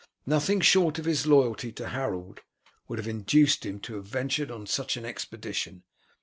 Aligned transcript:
Nothing 0.25 0.61
short 0.61 0.97
of 0.97 1.05
his 1.05 1.27
loyalty 1.27 1.71
to 1.73 1.89
Harold 1.89 2.41
would 2.87 2.97
have 2.97 3.07
induced 3.07 3.67
him 3.67 3.79
to 3.81 3.97
have 3.97 4.05
ventured 4.05 4.49
on 4.49 4.65
such 4.65 4.97
an 4.97 5.05
expedition. 5.05 5.83